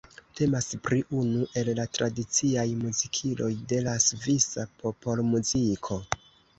[0.37, 6.05] Temas pri unu el la tradiciaj muzikiloj de la svisa popolmuziko.